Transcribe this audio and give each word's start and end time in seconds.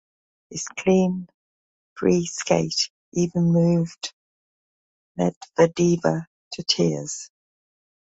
His 0.49 0.65
clean 0.79 1.29
free 1.95 2.25
skate 2.25 2.89
even 3.13 3.51
moved 3.53 4.15
Medvedeva 5.15 6.25
to 6.53 6.63
tears. 6.63 7.29